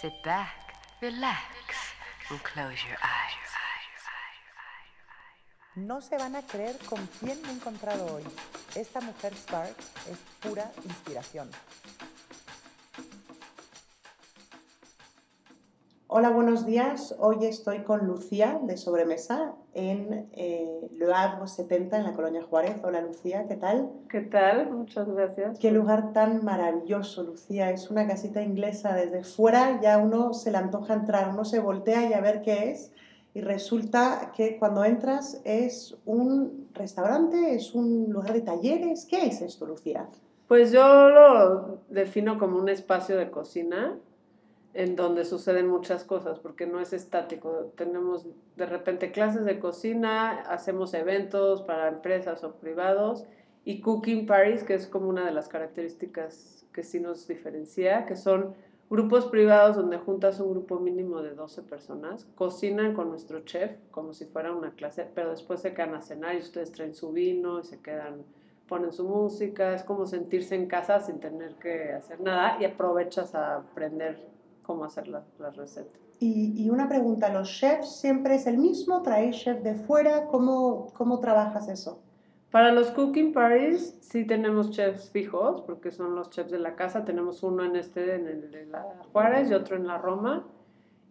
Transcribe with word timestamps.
Sit 0.00 0.22
back, 0.22 0.80
relax, 1.02 1.44
and 2.30 2.42
close 2.42 2.78
your 2.88 2.96
eyes. 3.02 3.50
No 5.76 6.00
se 6.00 6.16
van 6.16 6.36
a 6.36 6.42
creer 6.42 6.78
con 6.88 7.06
quién 7.18 7.42
me 7.42 7.48
he 7.48 7.52
encontrado 7.52 8.06
hoy. 8.14 8.24
Esta 8.74 9.02
mujer 9.02 9.34
Spark 9.34 9.76
es 10.10 10.16
pura 10.40 10.72
inspiración. 10.86 11.50
Hola, 16.12 16.30
buenos 16.30 16.66
días. 16.66 17.14
Hoy 17.20 17.44
estoy 17.44 17.84
con 17.84 18.08
Lucía 18.08 18.58
de 18.64 18.76
Sobremesa 18.76 19.54
en 19.74 20.28
eh, 20.32 20.90
Havre 21.14 21.46
70 21.46 21.98
en 21.98 22.02
la 22.02 22.14
Colonia 22.14 22.42
Juárez. 22.42 22.78
Hola 22.82 23.00
Lucía, 23.00 23.46
¿qué 23.46 23.54
tal? 23.54 23.92
¿Qué 24.08 24.22
tal? 24.22 24.72
Muchas 24.72 25.08
gracias. 25.08 25.60
Qué 25.60 25.70
lugar 25.70 26.12
tan 26.12 26.44
maravilloso, 26.44 27.22
Lucía. 27.22 27.70
Es 27.70 27.92
una 27.92 28.08
casita 28.08 28.42
inglesa. 28.42 28.92
Desde 28.96 29.22
fuera 29.22 29.80
ya 29.80 29.98
uno 29.98 30.34
se 30.34 30.50
le 30.50 30.58
antoja 30.58 30.94
entrar, 30.94 31.30
uno 31.32 31.44
se 31.44 31.60
voltea 31.60 32.10
y 32.10 32.12
a 32.12 32.20
ver 32.20 32.42
qué 32.42 32.72
es. 32.72 32.90
Y 33.32 33.42
resulta 33.42 34.32
que 34.34 34.58
cuando 34.58 34.84
entras 34.84 35.40
es 35.44 35.96
un 36.06 36.70
restaurante, 36.74 37.54
es 37.54 37.72
un 37.72 38.10
lugar 38.10 38.32
de 38.32 38.40
talleres. 38.40 39.06
¿Qué 39.08 39.26
es 39.26 39.42
esto, 39.42 39.64
Lucía? 39.64 40.08
Pues 40.48 40.72
yo 40.72 41.08
lo 41.08 41.78
defino 41.88 42.36
como 42.36 42.58
un 42.58 42.68
espacio 42.68 43.16
de 43.16 43.30
cocina 43.30 43.96
en 44.74 44.94
donde 44.96 45.24
suceden 45.24 45.68
muchas 45.68 46.04
cosas, 46.04 46.38
porque 46.38 46.66
no 46.66 46.80
es 46.80 46.92
estático. 46.92 47.72
Tenemos 47.76 48.26
de 48.56 48.66
repente 48.66 49.10
clases 49.10 49.44
de 49.44 49.58
cocina, 49.58 50.42
hacemos 50.42 50.94
eventos 50.94 51.62
para 51.62 51.88
empresas 51.88 52.44
o 52.44 52.54
privados 52.54 53.24
y 53.64 53.80
Cooking 53.80 54.26
Paris, 54.26 54.62
que 54.62 54.74
es 54.74 54.86
como 54.86 55.08
una 55.08 55.26
de 55.26 55.32
las 55.32 55.48
características 55.48 56.66
que 56.72 56.82
sí 56.82 57.00
nos 57.00 57.26
diferencia, 57.26 58.06
que 58.06 58.16
son 58.16 58.54
grupos 58.88 59.26
privados 59.26 59.76
donde 59.76 59.98
juntas 59.98 60.40
un 60.40 60.50
grupo 60.50 60.78
mínimo 60.78 61.20
de 61.22 61.34
12 61.34 61.62
personas, 61.62 62.26
cocinan 62.34 62.94
con 62.94 63.08
nuestro 63.08 63.40
chef 63.40 63.72
como 63.90 64.12
si 64.12 64.24
fuera 64.26 64.52
una 64.52 64.72
clase, 64.72 65.06
pero 65.14 65.30
después 65.30 65.60
se 65.60 65.74
quedan 65.74 65.94
a 65.94 66.02
cenar 66.02 66.34
y 66.34 66.38
ustedes 66.38 66.72
traen 66.72 66.94
su 66.94 67.12
vino 67.12 67.60
y 67.60 67.64
se 67.64 67.80
quedan, 67.80 68.24
ponen 68.68 68.92
su 68.92 69.04
música, 69.04 69.74
es 69.74 69.82
como 69.82 70.06
sentirse 70.06 70.54
en 70.54 70.66
casa 70.66 71.00
sin 71.00 71.20
tener 71.20 71.54
que 71.56 71.92
hacer 71.92 72.20
nada 72.20 72.56
y 72.60 72.64
aprovechas 72.64 73.34
a 73.34 73.56
aprender 73.56 74.18
cómo 74.62 74.84
hacer 74.84 75.08
las 75.08 75.24
la 75.38 75.50
recetas. 75.50 76.00
Y, 76.18 76.52
y, 76.62 76.68
una 76.68 76.88
pregunta, 76.88 77.32
¿los 77.32 77.50
chefs 77.50 77.96
siempre 78.00 78.34
es 78.34 78.46
el 78.46 78.58
mismo? 78.58 79.00
¿Traes 79.00 79.36
chef 79.36 79.62
de 79.62 79.74
fuera? 79.74 80.26
¿Cómo, 80.26 80.88
cómo 80.92 81.18
trabajas 81.18 81.68
eso? 81.68 82.02
Para 82.50 82.72
los 82.72 82.90
cooking 82.90 83.32
parties 83.32 83.96
sí 84.00 84.26
tenemos 84.26 84.70
chefs 84.70 85.10
fijos, 85.10 85.62
porque 85.62 85.90
son 85.90 86.16
los 86.16 86.30
chefs 86.30 86.50
de 86.50 86.58
la 86.58 86.74
casa. 86.74 87.04
Tenemos 87.04 87.42
uno 87.42 87.64
en 87.64 87.76
este, 87.76 88.16
en 88.16 88.26
el 88.26 88.50
de 88.50 88.66
la 88.66 88.82
Juárez 89.12 89.50
y 89.50 89.54
otro 89.54 89.76
en 89.76 89.86
la 89.86 89.98
Roma. 89.98 90.46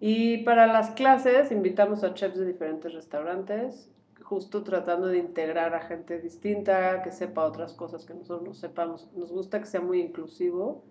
Y 0.01 0.43
para 0.43 0.67
las 0.67 0.91
clases 0.91 1.51
invitamos 1.51 2.03
a 2.03 2.13
chefs 2.13 2.37
de 2.37 2.45
diferentes 2.45 2.93
restaurantes, 2.93 3.89
justo 4.21 4.63
tratando 4.63 5.07
de 5.07 5.17
integrar 5.17 5.73
a 5.73 5.81
gente 5.81 6.19
distinta, 6.19 7.01
que 7.01 7.11
sepa 7.11 7.45
otras 7.45 7.73
cosas 7.73 8.05
que 8.05 8.13
nosotros 8.13 8.43
no 8.43 8.53
sepamos. 8.53 9.09
Nos 9.15 9.31
gusta 9.31 9.59
que 9.59 9.65
sea 9.65 9.81
muy 9.81 10.01
inclusivo 10.01 10.83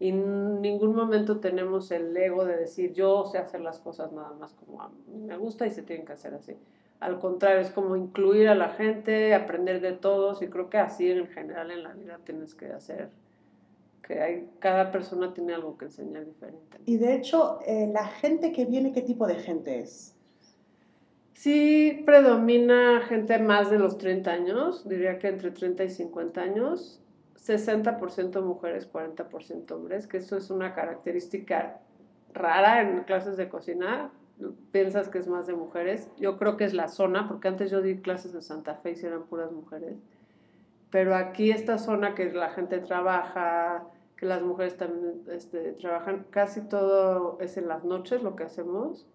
y 0.00 0.08
en 0.08 0.62
ningún 0.62 0.96
momento 0.96 1.38
tenemos 1.40 1.90
el 1.90 2.16
ego 2.16 2.46
de 2.46 2.56
decir 2.56 2.94
yo 2.94 3.26
sé 3.26 3.38
hacer 3.38 3.60
las 3.60 3.78
cosas 3.78 4.10
nada 4.12 4.32
más 4.32 4.54
como 4.54 4.82
a 4.82 4.88
mí 4.88 5.18
me 5.18 5.36
gusta 5.36 5.66
y 5.66 5.70
se 5.70 5.82
tienen 5.82 6.06
que 6.06 6.14
hacer 6.14 6.34
así. 6.34 6.56
Al 7.00 7.18
contrario, 7.18 7.60
es 7.60 7.70
como 7.70 7.96
incluir 7.96 8.48
a 8.48 8.54
la 8.54 8.70
gente, 8.70 9.34
aprender 9.34 9.80
de 9.80 9.92
todos 9.92 10.42
y 10.42 10.48
creo 10.48 10.68
que 10.68 10.78
así 10.78 11.10
en 11.10 11.26
general 11.28 11.70
en 11.70 11.82
la 11.82 11.92
vida 11.92 12.18
tienes 12.24 12.54
que 12.54 12.66
hacer 12.66 13.10
que 14.06 14.20
hay, 14.20 14.50
cada 14.58 14.90
persona 14.90 15.32
tiene 15.32 15.54
algo 15.54 15.78
que 15.78 15.84
enseñar 15.84 16.24
diferente. 16.24 16.78
Y 16.84 16.96
de 16.96 17.14
hecho, 17.14 17.60
eh, 17.66 17.88
la 17.92 18.06
gente 18.06 18.52
que 18.52 18.64
viene, 18.64 18.92
¿qué 18.92 19.02
tipo 19.02 19.26
de 19.26 19.36
gente 19.36 19.80
es? 19.80 20.16
Sí, 21.34 22.02
predomina 22.04 23.02
gente 23.02 23.38
más 23.38 23.70
de 23.70 23.78
los 23.78 23.98
30 23.98 24.30
años, 24.30 24.88
diría 24.88 25.18
que 25.18 25.28
entre 25.28 25.50
30 25.52 25.84
y 25.84 25.90
50 25.90 26.40
años 26.40 27.00
60% 27.46 28.42
mujeres, 28.42 28.90
40% 28.92 29.70
hombres, 29.72 30.06
que 30.06 30.18
eso 30.18 30.36
es 30.36 30.50
una 30.50 30.74
característica 30.74 31.80
rara 32.32 32.82
en 32.82 33.04
clases 33.04 33.36
de 33.36 33.48
cocina. 33.48 34.12
Piensas 34.72 35.08
que 35.08 35.18
es 35.18 35.28
más 35.28 35.46
de 35.46 35.54
mujeres. 35.54 36.10
Yo 36.18 36.38
creo 36.38 36.56
que 36.56 36.64
es 36.64 36.74
la 36.74 36.88
zona, 36.88 37.28
porque 37.28 37.48
antes 37.48 37.70
yo 37.70 37.82
di 37.82 38.00
clases 38.00 38.32
de 38.32 38.40
Santa 38.42 38.74
Fe 38.76 38.94
y 39.00 39.06
eran 39.06 39.24
puras 39.24 39.52
mujeres. 39.52 39.96
Pero 40.90 41.14
aquí 41.14 41.50
esta 41.50 41.78
zona 41.78 42.14
que 42.14 42.32
la 42.32 42.50
gente 42.50 42.78
trabaja, 42.78 43.84
que 44.16 44.26
las 44.26 44.42
mujeres 44.42 44.76
también 44.76 45.22
este, 45.30 45.72
trabajan, 45.72 46.26
casi 46.30 46.62
todo 46.62 47.38
es 47.40 47.56
en 47.56 47.68
las 47.68 47.84
noches 47.84 48.22
lo 48.22 48.34
que 48.34 48.44
hacemos 48.44 49.06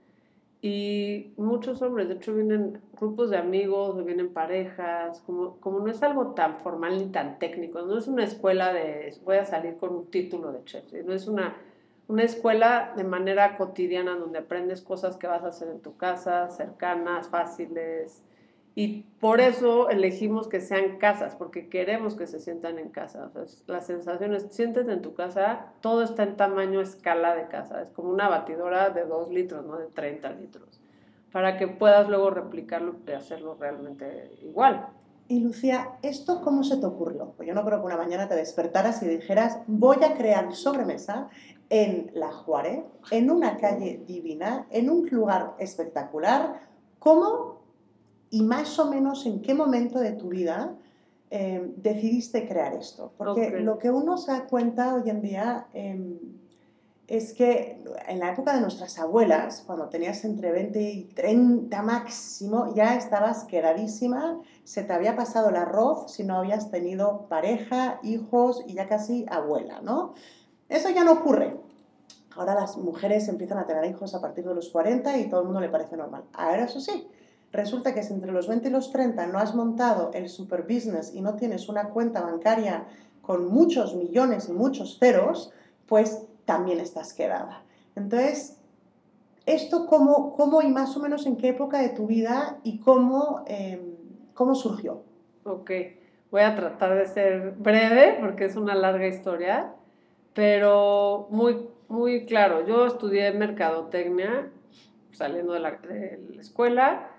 y 0.61 1.33
muchos 1.37 1.81
hombres, 1.81 2.07
de 2.07 2.15
hecho 2.15 2.33
vienen 2.33 2.81
grupos 2.99 3.29
de 3.29 3.37
amigos, 3.37 4.03
vienen 4.03 4.33
parejas, 4.33 5.21
como, 5.21 5.57
como 5.59 5.79
no 5.79 5.91
es 5.91 6.01
algo 6.01 6.33
tan 6.33 6.57
formal 6.59 6.97
ni 6.97 7.07
tan 7.07 7.37
técnico, 7.39 7.81
no 7.81 7.97
es 7.97 8.07
una 8.07 8.23
escuela 8.23 8.73
de 8.73 9.15
voy 9.23 9.37
a 9.37 9.45
salir 9.45 9.75
con 9.77 9.93
un 9.93 10.09
título 10.09 10.51
de 10.51 10.63
chef, 10.63 10.91
no 11.05 11.13
es 11.13 11.27
una, 11.27 11.55
una 12.07 12.23
escuela 12.23 12.93
de 12.95 13.03
manera 13.03 13.57
cotidiana 13.57 14.15
donde 14.15 14.39
aprendes 14.39 14.81
cosas 14.81 15.17
que 15.17 15.27
vas 15.27 15.43
a 15.43 15.49
hacer 15.49 15.69
en 15.69 15.81
tu 15.81 15.97
casa, 15.97 16.49
cercanas, 16.49 17.29
fáciles, 17.29 18.23
y 18.77 19.03
por 19.21 19.39
eso 19.39 19.89
elegimos 19.89 20.49
que 20.49 20.59
sean 20.59 20.97
casas, 20.97 21.35
porque 21.35 21.69
queremos 21.69 22.15
que 22.15 22.27
se 22.27 22.41
sientan 22.41 22.77
en 22.77 22.89
casa. 22.89 23.31
Las 23.67 23.87
sensaciones, 23.87 24.47
siéntete 24.51 24.91
en 24.91 25.01
tu 25.01 25.13
casa, 25.13 25.67
todo 25.79 26.03
está 26.03 26.23
en 26.23 26.35
tamaño 26.35 26.81
escala 26.81 27.35
de 27.35 27.47
casa. 27.47 27.81
Es 27.81 27.89
como 27.91 28.09
una 28.09 28.27
batidora 28.27 28.89
de 28.89 29.05
2 29.05 29.29
litros, 29.29 29.65
no 29.65 29.77
de 29.77 29.85
30 29.85 30.29
litros. 30.31 30.81
Para 31.31 31.57
que 31.57 31.69
puedas 31.69 32.09
luego 32.09 32.29
replicarlo 32.31 32.95
y 33.07 33.11
hacerlo 33.11 33.55
realmente 33.57 34.31
igual. 34.41 34.89
Y 35.29 35.39
Lucía, 35.39 35.91
¿esto 36.01 36.41
cómo 36.41 36.63
se 36.63 36.75
te 36.77 36.85
ocurrió? 36.85 37.33
Pues 37.37 37.47
yo 37.47 37.55
no 37.55 37.63
creo 37.63 37.79
que 37.79 37.85
una 37.85 37.97
mañana 37.97 38.27
te 38.27 38.35
despertaras 38.35 39.01
y 39.01 39.07
dijeras, 39.07 39.59
voy 39.67 40.03
a 40.03 40.15
crear 40.15 40.53
sobremesa 40.53 41.29
en 41.69 42.11
La 42.13 42.31
Juárez, 42.31 42.83
en 43.09 43.31
una 43.31 43.55
calle 43.57 44.03
divina, 44.05 44.67
en 44.69 44.89
un 44.89 45.07
lugar 45.09 45.55
espectacular. 45.59 46.59
¿Cómo 46.99 47.54
y 48.35 48.43
más 48.43 48.77
o 48.79 48.89
menos 48.89 49.25
en 49.25 49.41
qué 49.41 49.53
momento 49.53 49.97
de 49.97 50.11
tu 50.11 50.27
vida 50.27 50.75
eh, 51.31 51.71
decidiste 51.77 52.45
crear 52.45 52.73
esto. 52.73 53.13
Porque 53.17 53.47
okay. 53.47 53.63
lo 53.63 53.77
que 53.77 53.89
uno 53.89 54.17
se 54.17 54.33
da 54.33 54.45
cuenta 54.45 54.93
hoy 54.93 55.09
en 55.09 55.21
día 55.21 55.67
eh, 55.73 56.19
es 57.07 57.31
que 57.31 57.81
en 58.09 58.19
la 58.19 58.33
época 58.33 58.53
de 58.53 58.59
nuestras 58.59 58.99
abuelas, 58.99 59.63
cuando 59.65 59.87
tenías 59.87 60.25
entre 60.25 60.51
20 60.51 60.81
y 60.81 61.03
30 61.15 61.81
máximo, 61.81 62.75
ya 62.75 62.97
estabas 62.97 63.45
quedadísima, 63.45 64.41
se 64.65 64.83
te 64.83 64.91
había 64.91 65.15
pasado 65.15 65.47
el 65.47 65.55
arroz 65.55 66.11
si 66.11 66.25
no 66.25 66.35
habías 66.35 66.69
tenido 66.71 67.27
pareja, 67.29 68.01
hijos 68.03 68.65
y 68.67 68.73
ya 68.73 68.89
casi 68.89 69.25
abuela, 69.29 69.79
¿no? 69.79 70.13
Eso 70.67 70.89
ya 70.89 71.05
no 71.05 71.13
ocurre. 71.13 71.55
Ahora 72.35 72.53
las 72.53 72.75
mujeres 72.77 73.29
empiezan 73.29 73.59
a 73.59 73.65
tener 73.65 73.85
hijos 73.85 74.13
a 74.13 74.19
partir 74.19 74.43
de 74.43 74.53
los 74.53 74.67
40 74.71 75.19
y 75.19 75.29
todo 75.29 75.39
el 75.39 75.45
mundo 75.45 75.61
le 75.61 75.69
parece 75.69 75.95
normal. 75.95 76.25
Ahora 76.33 76.65
eso 76.65 76.81
sí, 76.81 77.07
resulta 77.55 77.93
que 77.93 78.03
si 78.03 78.13
entre 78.13 78.31
los 78.31 78.47
20 78.47 78.67
y 78.67 78.71
los 78.71 78.91
30 78.91 79.27
no 79.27 79.39
has 79.39 79.55
montado 79.55 80.11
el 80.13 80.29
super 80.29 80.63
business 80.63 81.13
y 81.13 81.21
no 81.21 81.35
tienes 81.35 81.69
una 81.69 81.89
cuenta 81.89 82.21
bancaria 82.21 82.85
con 83.21 83.47
muchos 83.47 83.95
millones 83.95 84.49
y 84.49 84.53
muchos 84.53 84.99
ceros, 84.99 85.51
pues 85.87 86.25
también 86.45 86.79
estás 86.79 87.13
quedada. 87.13 87.63
Entonces, 87.95 88.57
¿esto 89.45 89.87
cómo, 89.87 90.35
cómo 90.35 90.61
y 90.61 90.67
más 90.67 90.95
o 90.95 90.99
menos 90.99 91.25
en 91.25 91.37
qué 91.37 91.49
época 91.49 91.79
de 91.79 91.89
tu 91.89 92.07
vida 92.07 92.59
y 92.63 92.79
cómo, 92.79 93.43
eh, 93.47 93.81
cómo 94.33 94.53
surgió? 94.53 95.03
Ok, 95.43 95.71
voy 96.31 96.41
a 96.41 96.55
tratar 96.55 96.95
de 96.95 97.07
ser 97.07 97.51
breve 97.57 98.17
porque 98.19 98.45
es 98.45 98.55
una 98.55 98.75
larga 98.75 99.07
historia, 99.07 99.73
pero 100.33 101.27
muy, 101.31 101.67
muy 101.87 102.25
claro. 102.25 102.65
Yo 102.65 102.85
estudié 102.85 103.31
mercadotecnia 103.31 104.51
saliendo 105.11 105.53
de 105.53 105.59
la, 105.59 105.71
de 105.71 106.19
la 106.33 106.41
escuela 106.41 107.14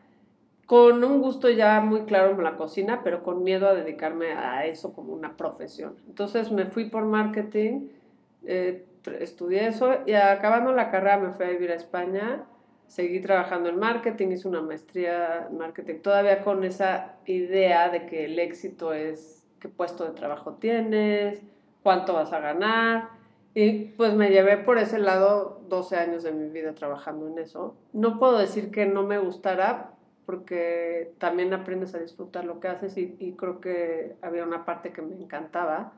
con 0.67 1.05
un 1.05 1.21
gusto 1.21 1.49
ya 1.49 1.81
muy 1.81 2.03
claro 2.03 2.33
en 2.33 2.43
la 2.43 2.57
cocina, 2.57 3.03
pero 3.05 3.23
con 3.23 3.45
miedo 3.45 3.69
a 3.69 3.75
dedicarme 3.75 4.33
a 4.33 4.67
eso 4.67 4.93
como 4.93 5.13
una 5.13 5.37
profesión. 5.37 5.95
Entonces 6.09 6.51
me 6.51 6.67
fui 6.67 6.91
por 6.91 7.05
marketing, 7.05 7.89
eh, 8.45 8.85
estudié 9.21 9.69
eso 9.69 9.99
y 10.07 10.15
acabando 10.15 10.73
la 10.73 10.91
carrera 10.91 11.19
me 11.19 11.33
fui 11.33 11.47
a 11.47 11.51
vivir 11.51 11.71
a 11.71 11.77
España, 11.77 12.45
seguí 12.89 13.21
trabajando 13.21 13.69
en 13.69 13.79
marketing, 13.79 14.29
hice 14.29 14.49
una 14.49 14.61
maestría 14.61 15.47
en 15.49 15.57
marketing, 15.57 16.01
todavía 16.01 16.43
con 16.43 16.65
esa 16.65 17.15
idea 17.27 17.89
de 17.89 18.07
que 18.07 18.25
el 18.25 18.39
éxito 18.41 18.93
es 18.93 19.45
qué 19.61 19.69
puesto 19.69 20.05
de 20.05 20.11
trabajo 20.11 20.55
tienes, 20.55 21.43
cuánto 21.83 22.15
vas 22.15 22.33
a 22.33 22.41
ganar. 22.41 23.11
Y 23.55 23.85
pues 23.97 24.13
me 24.13 24.29
llevé 24.29 24.59
por 24.59 24.77
ese 24.77 24.99
lado 24.99 25.63
12 25.69 25.97
años 25.97 26.23
de 26.23 26.33
mi 26.33 26.51
vida 26.51 26.75
trabajando 26.75 27.27
en 27.27 27.39
eso. 27.39 27.75
No 27.95 28.19
puedo 28.19 28.37
decir 28.37 28.71
que 28.71 28.85
no 28.85 29.03
me 29.03 29.19
gustara, 29.19 29.96
porque 30.27 31.13
también 31.19 31.55
aprendes 31.55 31.95
a 31.95 31.99
disfrutar 31.99 32.45
lo 32.45 32.61
que 32.61 32.69
haces 32.69 32.99
y, 32.99 33.17
y, 33.19 33.33
creo 33.33 33.61
que 33.61 34.17
había 34.21 34.45
una 34.45 34.65
parte 34.65 34.93
que 34.93 35.03
me 35.03 35.15
encantaba. 35.15 35.93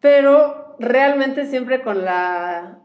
Pero 0.00 0.76
realmente 0.78 1.46
siempre 1.46 1.82
con 1.82 2.04
la, 2.04 2.78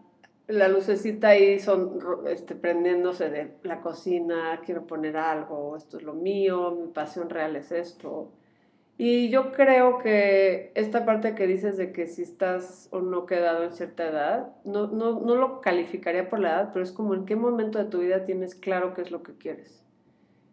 la 0.48 0.68
lucecita 0.68 1.30
ahí 1.30 1.60
son 1.60 2.00
este, 2.28 2.56
prendiéndose 2.56 3.30
de 3.30 3.54
la 3.64 3.82
cocina, 3.82 4.60
quiero 4.66 4.86
poner 4.86 5.18
algo, 5.18 5.78
esto 5.78 5.98
es 5.98 6.04
lo 6.04 6.14
mío, 6.14 6.72
mi 6.72 6.88
pasión 6.92 7.30
real 7.30 7.56
es 7.56 7.72
esto. 7.72 8.32
Y 8.98 9.30
yo 9.30 9.52
creo 9.54 9.98
que 10.00 10.72
esta 10.76 11.06
parte 11.06 11.34
que 11.34 11.48
dices 11.48 11.78
de 11.78 11.92
que 11.92 12.08
si 12.08 12.22
estás 12.22 12.88
o 12.92 13.02
no 13.02 13.26
quedado 13.26 13.64
en 13.64 13.74
cierta 13.74 14.08
edad, 14.08 14.56
no, 14.66 14.88
no, 14.88 15.20
no 15.20 15.36
lo 15.36 15.62
calificaría 15.62 16.30
por 16.30 16.40
la 16.40 16.50
edad, 16.50 16.70
pero 16.74 16.84
es 16.84 16.92
como 16.92 17.16
en 17.16 17.26
qué 17.26 17.36
momento 17.36 17.80
de 17.80 17.86
tu 17.86 18.00
vida 18.00 18.26
tienes 18.26 18.54
claro 18.56 18.94
qué 18.94 19.02
es 19.02 19.12
lo 19.12 19.24
que 19.24 19.34
quieres. 19.34 19.83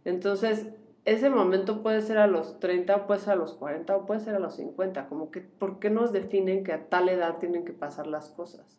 Entonces, 0.04 0.66
ese 1.04 1.30
momento 1.30 1.82
puede 1.82 2.02
ser 2.02 2.18
a 2.18 2.26
los 2.26 2.58
30 2.60 2.94
o 2.96 3.06
puede 3.06 3.20
ser 3.20 3.32
a 3.32 3.36
los 3.36 3.54
40 3.54 3.96
o 3.96 4.04
puede 4.06 4.20
ser 4.20 4.34
a 4.34 4.38
los 4.38 4.56
50, 4.56 5.08
como 5.08 5.30
que, 5.30 5.40
¿por 5.40 5.78
qué 5.78 5.88
nos 5.90 6.12
definen 6.12 6.64
que 6.64 6.72
a 6.72 6.88
tal 6.88 7.08
edad 7.08 7.38
tienen 7.38 7.64
que 7.64 7.72
pasar 7.72 8.06
las 8.06 8.28
cosas? 8.30 8.78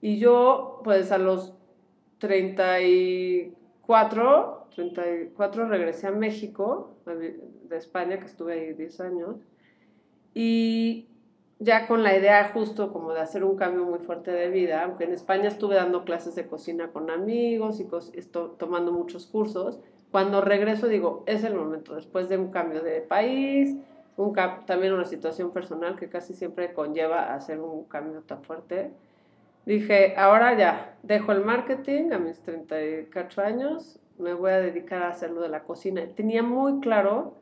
Y 0.00 0.18
yo, 0.18 0.80
pues 0.84 1.12
a 1.12 1.18
los 1.18 1.54
34, 2.18 4.68
34 4.74 5.68
regresé 5.68 6.06
a 6.06 6.12
México, 6.12 6.96
de 7.04 7.76
España, 7.76 8.18
que 8.18 8.26
estuve 8.26 8.54
ahí 8.54 8.72
10 8.72 9.00
años, 9.00 9.36
y 10.34 11.08
ya 11.58 11.86
con 11.86 12.02
la 12.02 12.14
idea 12.16 12.50
justo 12.52 12.92
como 12.92 13.14
de 13.14 13.20
hacer 13.20 13.44
un 13.44 13.56
cambio 13.56 13.84
muy 13.84 14.00
fuerte 14.00 14.30
de 14.30 14.50
vida, 14.50 14.84
aunque 14.84 15.04
en 15.04 15.12
España 15.12 15.48
estuve 15.48 15.76
dando 15.76 16.04
clases 16.04 16.34
de 16.34 16.46
cocina 16.46 16.92
con 16.92 17.10
amigos 17.10 17.80
y 17.80 17.86
tomando 18.58 18.92
muchos 18.92 19.26
cursos, 19.26 19.80
cuando 20.10 20.40
regreso 20.40 20.88
digo, 20.88 21.24
es 21.26 21.44
el 21.44 21.54
momento, 21.54 21.94
después 21.94 22.28
de 22.28 22.38
un 22.38 22.50
cambio 22.50 22.82
de 22.82 23.00
país, 23.00 23.76
un 24.16 24.34
también 24.66 24.92
una 24.92 25.04
situación 25.04 25.50
personal 25.50 25.96
que 25.96 26.08
casi 26.08 26.34
siempre 26.34 26.72
conlleva 26.72 27.34
hacer 27.34 27.60
un 27.60 27.84
cambio 27.84 28.22
tan 28.22 28.42
fuerte, 28.42 28.92
Dije, 29.66 30.14
ahora 30.16 30.56
ya, 30.56 30.96
dejo 31.02 31.32
el 31.32 31.44
marketing 31.44 32.12
a 32.12 32.18
mis 32.18 32.40
34 32.40 33.42
años, 33.42 33.98
me 34.16 34.32
voy 34.32 34.52
a 34.52 34.60
dedicar 34.60 35.02
a 35.02 35.08
hacerlo 35.08 35.40
de 35.40 35.48
la 35.48 35.64
cocina. 35.64 36.06
Tenía 36.14 36.44
muy 36.44 36.78
claro 36.78 37.34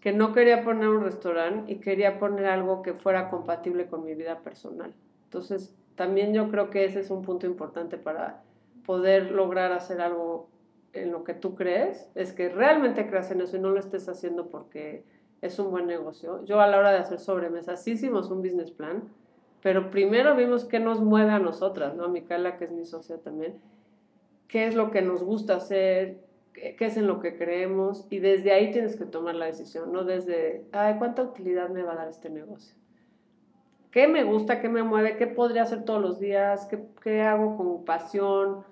que 0.00 0.12
no 0.12 0.32
quería 0.32 0.62
poner 0.62 0.88
un 0.88 1.02
restaurante 1.02 1.72
y 1.72 1.76
quería 1.78 2.20
poner 2.20 2.46
algo 2.46 2.82
que 2.82 2.94
fuera 2.94 3.28
compatible 3.28 3.88
con 3.88 4.04
mi 4.04 4.14
vida 4.14 4.38
personal. 4.38 4.94
Entonces, 5.24 5.74
también 5.96 6.32
yo 6.32 6.48
creo 6.48 6.70
que 6.70 6.84
ese 6.84 7.00
es 7.00 7.10
un 7.10 7.22
punto 7.22 7.44
importante 7.46 7.98
para 7.98 8.44
poder 8.86 9.32
lograr 9.32 9.72
hacer 9.72 10.00
algo 10.00 10.48
en 10.94 11.12
lo 11.12 11.24
que 11.24 11.34
tú 11.34 11.54
crees, 11.54 12.08
es 12.14 12.32
que 12.32 12.48
realmente 12.48 13.06
creas 13.06 13.30
en 13.30 13.40
eso 13.40 13.56
y 13.56 13.60
no 13.60 13.70
lo 13.70 13.80
estés 13.80 14.08
haciendo 14.08 14.48
porque 14.48 15.04
es 15.42 15.58
un 15.58 15.70
buen 15.70 15.86
negocio. 15.86 16.44
Yo 16.44 16.60
a 16.60 16.66
la 16.66 16.78
hora 16.78 16.92
de 16.92 16.98
hacer 16.98 17.18
sobremesas, 17.18 17.82
sí 17.82 17.92
hicimos 17.92 18.30
un 18.30 18.42
business 18.42 18.70
plan, 18.70 19.02
pero 19.62 19.90
primero 19.90 20.36
vimos 20.36 20.64
qué 20.64 20.80
nos 20.80 21.00
mueve 21.00 21.32
a 21.32 21.38
nosotras, 21.38 21.94
¿no? 21.94 22.04
A 22.04 22.08
Micaela, 22.08 22.56
que 22.56 22.64
es 22.64 22.72
mi 22.72 22.84
socia 22.84 23.18
también, 23.18 23.60
qué 24.48 24.66
es 24.66 24.74
lo 24.74 24.90
que 24.90 25.02
nos 25.02 25.22
gusta 25.22 25.56
hacer, 25.56 26.18
qué, 26.52 26.76
es 26.78 26.96
en 26.96 27.06
lo 27.06 27.20
que 27.20 27.36
creemos, 27.36 28.06
y 28.10 28.20
desde 28.20 28.52
ahí 28.52 28.70
tienes 28.70 28.96
que 28.96 29.04
tomar 29.04 29.34
la 29.34 29.46
decisión, 29.46 29.92
no 29.92 30.04
desde, 30.04 30.64
ay, 30.72 30.96
¿cuánta 30.98 31.22
utilidad 31.22 31.68
me 31.70 31.82
va 31.82 31.92
a 31.92 31.96
dar 31.96 32.08
este 32.08 32.30
negocio? 32.30 32.76
¿Qué 33.90 34.08
me 34.08 34.24
gusta, 34.24 34.60
qué 34.60 34.68
me 34.68 34.82
mueve, 34.82 35.16
qué 35.16 35.26
podría 35.26 35.62
hacer 35.62 35.84
todos 35.84 36.00
los 36.00 36.18
días, 36.18 36.66
qué, 36.66 36.84
qué 37.02 37.22
hago 37.22 37.56
con 37.56 37.84
pasión, 37.84 38.64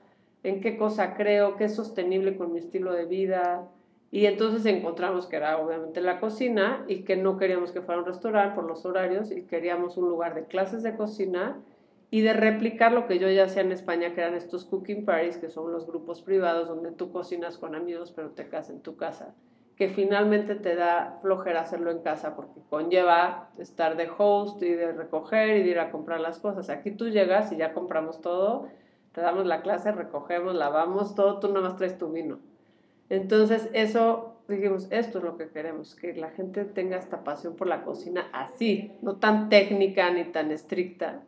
en 0.43 0.61
qué 0.61 0.77
cosa 0.77 1.15
creo, 1.15 1.56
qué 1.56 1.65
es 1.65 1.75
sostenible 1.75 2.37
con 2.37 2.53
mi 2.53 2.59
estilo 2.59 2.93
de 2.93 3.06
vida? 3.06 3.69
Y 4.11 4.27
entonces 4.27 4.67
encontramos 4.67 5.27
que 5.27 5.37
era 5.37 5.59
obviamente 5.59 6.03
la 6.03 6.21
cocina 6.21 6.85
y 6.87 7.03
que 7.05 7.17
no 7.17 7.39
queríamos 7.39 7.73
que 7.73 7.81
fuera 7.81 8.00
un 8.00 8.06
restaurante 8.06 8.55
por 8.55 8.65
los 8.65 8.85
horarios 8.85 9.31
y 9.31 9.43
queríamos 9.43 9.97
un 9.97 10.09
lugar 10.09 10.35
de 10.35 10.44
clases 10.44 10.83
de 10.83 10.97
cocina 10.97 11.62
y 12.11 12.21
de 12.21 12.35
replicar 12.35 12.93
lo 12.93 13.06
que 13.06 13.19
yo 13.19 13.31
ya 13.31 13.44
hacía 13.44 13.62
en 13.62 13.73
España, 13.73 14.15
que 14.15 14.21
eran 14.21 14.35
estos 14.35 14.67
cooking 14.67 15.06
parties, 15.06 15.39
que 15.39 15.49
son 15.49 15.73
los 15.73 15.87
grupos 15.87 16.21
privados 16.21 16.69
donde 16.69 16.93
tú 16.93 17.11
cocinas 17.11 17.56
con 17.56 17.75
amigos 17.75 18.12
pero 18.15 18.33
te 18.33 18.49
casas 18.49 18.75
en 18.75 18.83
tu 18.83 18.97
casa, 18.97 19.35
que 19.77 19.89
finalmente 19.89 20.56
te 20.56 20.75
da 20.75 21.19
flojera 21.23 21.62
hacerlo 21.62 21.91
en 21.91 22.00
casa 22.00 22.37
porque 22.37 22.61
conlleva 22.69 23.49
estar 23.56 23.97
de 23.97 24.11
host 24.15 24.62
y 24.62 24.73
de 24.73 24.93
recoger 24.93 25.56
y 25.56 25.62
de 25.62 25.71
ir 25.71 25.79
a 25.79 25.91
comprar 25.91 26.21
las 26.21 26.39
cosas. 26.39 26.69
Aquí 26.69 26.91
tú 26.91 27.09
llegas 27.09 27.50
y 27.50 27.56
ya 27.56 27.73
compramos 27.73 28.21
todo, 28.21 28.69
te 29.12 29.20
damos 29.20 29.47
la 29.47 29.62
clase, 29.62 29.93
recogemos, 29.93 30.55
lavamos 30.55 31.14
todo, 31.14 31.38
tú 31.38 31.49
nada 31.49 31.69
más 31.69 31.76
traes 31.76 31.99
tu 31.99 32.11
vino 32.11 32.38
entonces, 33.12 33.69
eso, 33.75 34.37
dijimos, 34.49 34.87
esto 34.91 35.19
es 35.19 35.25
lo 35.25 35.37
que 35.37 35.50
queremos, 35.50 35.94
que 35.94 36.14
la 36.14 36.31
gente 36.31 36.64
tenga 36.64 36.97
esta 36.97 37.25
pasión 37.25 37.56
por 37.56 37.67
la 37.67 37.85
cocina 37.85 38.31
así, 38.32 38.91
no 39.03 39.17
tan 39.17 39.50
técnica 39.50 40.11
ni 40.11 40.25
tan 40.25 40.50
estricta. 40.50 41.20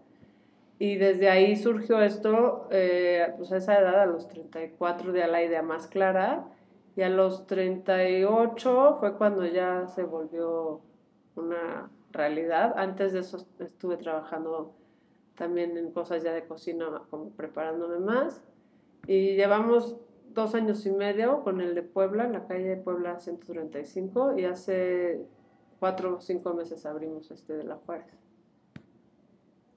Y 0.79 0.97
desde 0.97 1.29
ahí 1.29 1.57
surgió 1.57 2.01
esto, 2.01 2.69
eh, 2.71 3.35
pues 3.37 3.53
a 3.53 3.59
esa 3.59 3.79
edad, 3.79 4.01
a 4.01 4.07
los 4.07 4.29
34, 4.29 5.13
de 5.13 5.27
la 5.27 5.43
idea 5.43 5.61
más 5.61 5.87
clara, 5.87 6.47
y 6.97 7.03
a 7.03 7.11
los 7.11 7.47
38 7.47 8.97
fue 8.99 9.19
cuando 9.19 9.45
ya 9.45 9.87
se 9.89 10.05
volvió 10.05 10.81
una 11.37 11.91
realidad. 12.13 12.73
Antes 12.79 13.13
de 13.13 13.19
eso 13.19 13.47
estuve 13.59 13.99
trabajando 13.99 14.73
también 15.37 15.77
en 15.77 15.91
cosas 15.91 16.23
ya 16.23 16.33
de 16.33 16.47
cocina, 16.47 17.03
como 17.11 17.31
preparándome 17.31 17.99
más. 17.99 18.43
Y 19.07 19.35
llevamos 19.37 19.97
dos 20.33 20.55
años 20.55 20.85
y 20.87 20.91
medio 20.91 21.43
con 21.43 21.61
el 21.61 21.75
de 21.75 21.83
Puebla, 21.83 22.25
en 22.25 22.33
la 22.33 22.47
calle 22.47 22.69
de 22.69 22.77
Puebla 22.77 23.21
135, 23.21 24.39
y 24.39 24.45
hace 24.45 25.27
cuatro 25.79 26.17
o 26.17 26.21
cinco 26.21 26.55
meses 26.55 26.87
abrimos 26.87 27.31
este 27.31 27.55
de 27.55 27.65
La 27.65 27.77
Juárez. 27.77 28.07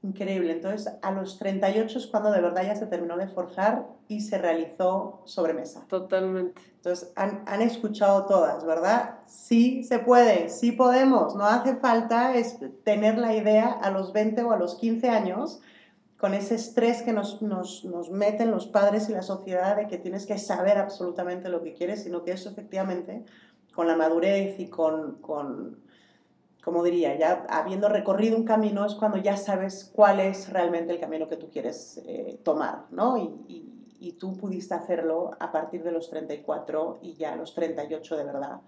Increíble. 0.07 0.53
Entonces, 0.53 0.93
a 1.01 1.11
los 1.11 1.37
38 1.37 1.97
es 1.97 2.07
cuando 2.07 2.31
de 2.31 2.39
verdad 2.39 2.63
ya 2.63 2.75
se 2.75 2.85
terminó 2.85 3.17
de 3.17 3.27
forjar 3.27 3.87
y 4.07 4.21
se 4.21 4.37
realizó 4.37 5.21
sobremesa. 5.25 5.85
Totalmente. 5.89 6.61
Entonces, 6.75 7.11
han, 7.17 7.43
han 7.45 7.61
escuchado 7.61 8.25
todas, 8.25 8.65
¿verdad? 8.65 9.19
Sí 9.25 9.83
se 9.83 9.99
puede, 9.99 10.47
sí 10.47 10.71
podemos. 10.71 11.35
No 11.35 11.43
hace 11.43 11.75
falta 11.75 12.35
es 12.35 12.57
tener 12.85 13.17
la 13.17 13.35
idea 13.35 13.69
a 13.69 13.91
los 13.91 14.13
20 14.13 14.43
o 14.43 14.51
a 14.53 14.57
los 14.57 14.75
15 14.75 15.09
años 15.09 15.59
con 16.17 16.33
ese 16.33 16.55
estrés 16.55 17.01
que 17.01 17.11
nos, 17.11 17.41
nos, 17.41 17.83
nos, 17.83 18.09
meten 18.09 18.49
los 18.49 18.65
padres 18.65 19.09
y 19.09 19.11
la 19.11 19.21
sociedad 19.21 19.75
de 19.75 19.87
que 19.87 19.97
tienes 19.97 20.25
que 20.25 20.37
saber 20.37 20.77
absolutamente 20.77 21.49
lo 21.49 21.61
que 21.61 21.73
quieres, 21.73 22.03
sino 22.03 22.23
que 22.23 22.31
eso 22.31 22.49
efectivamente, 22.49 23.23
con 23.75 23.87
la 23.87 23.95
madurez 23.97 24.59
y 24.59 24.67
con, 24.67 25.21
con 25.21 25.77
como 26.67 26.83
diría, 26.83 27.17
ya 27.17 27.45
habiendo 27.47 27.87
recorrido 27.87 28.35
un 28.35 28.43
camino 28.43 28.85
es 28.85 28.93
cuando 28.93 29.17
ya 29.19 29.37
sabes 29.37 29.89
cuál 29.95 30.19
es 30.19 30.51
realmente 30.51 30.91
el 30.91 30.99
camino 30.99 31.29
que 31.29 31.37
tú 31.37 31.49
quieres 31.49 32.03
eh, 32.05 32.41
tomar, 32.43 32.87
¿no? 32.91 33.17
Y, 33.17 33.21
y, 33.47 33.87
y, 34.01 34.11
tú 34.17 34.35
pudiste 34.35 34.73
hacerlo 34.73 35.31
a 35.39 35.53
partir 35.53 35.81
de 35.81 35.93
los 35.93 36.09
34 36.09 36.99
y 37.01 37.13
ya 37.13 37.31
a 37.31 37.35
los 37.37 37.55
38 37.55 38.17
de 38.17 38.23
verdad. 38.25 38.59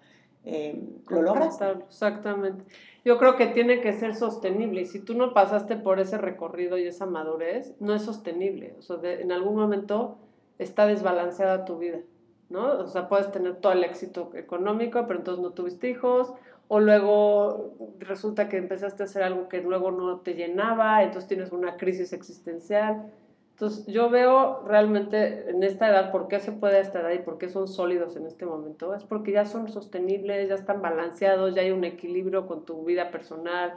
Eh, 0.45 0.81
¿Lo 1.09 1.21
logras? 1.21 1.59
Exactamente. 1.89 2.63
Yo 3.03 3.17
creo 3.17 3.35
que 3.35 3.47
tiene 3.47 3.81
que 3.81 3.91
ser 3.91 4.15
sostenible 4.15 4.83
y 4.83 4.85
si 4.85 5.01
tú 5.01 5.13
no 5.13 5.33
pasaste 5.33 5.75
por 5.75 5.99
ese 5.99 6.17
recorrido 6.17 6.77
y 6.77 6.87
esa 6.87 7.05
madurez, 7.05 7.75
no 7.81 7.93
es 7.93 8.03
sostenible. 8.03 8.77
O 8.79 8.81
sea, 8.81 8.97
en 9.03 9.33
algún 9.33 9.57
momento 9.57 10.19
está 10.57 10.85
desbalanceada 10.87 11.65
tu 11.65 11.79
vida, 11.79 11.99
¿no? 12.47 12.79
O 12.79 12.87
sea, 12.87 13.09
puedes 13.09 13.29
tener 13.29 13.57
todo 13.57 13.73
el 13.73 13.83
éxito 13.83 14.31
económico, 14.35 15.05
pero 15.05 15.19
entonces 15.19 15.43
no 15.43 15.51
tuviste 15.51 15.89
hijos, 15.89 16.33
o 16.71 16.79
luego 16.79 17.73
resulta 17.97 18.47
que 18.47 18.57
empezaste 18.57 19.01
a 19.01 19.07
hacer 19.07 19.23
algo 19.23 19.49
que 19.49 19.59
luego 19.59 19.89
no 19.89 20.19
te 20.19 20.35
llenaba, 20.35 21.01
entonces 21.01 21.27
tienes 21.27 21.51
una 21.51 21.77
crisis 21.77 22.13
existencial. 22.13 23.11
Entonces, 23.53 23.87
yo 23.87 24.11
veo 24.11 24.61
realmente 24.67 25.49
en 25.49 25.63
esta 25.63 25.89
edad 25.89 26.11
por 26.11 26.27
qué 26.27 26.39
se 26.39 26.51
puede 26.51 26.79
estar 26.79 27.05
ahí, 27.07 27.19
por 27.19 27.39
qué 27.39 27.49
son 27.49 27.67
sólidos 27.67 28.15
en 28.15 28.27
este 28.27 28.45
momento. 28.45 28.93
Es 28.93 29.03
porque 29.03 29.31
ya 29.31 29.45
son 29.45 29.67
sostenibles, 29.67 30.47
ya 30.47 30.55
están 30.55 30.79
balanceados, 30.81 31.55
ya 31.55 31.63
hay 31.63 31.71
un 31.71 31.83
equilibrio 31.83 32.45
con 32.45 32.63
tu 32.63 32.85
vida 32.85 33.09
personal, 33.09 33.73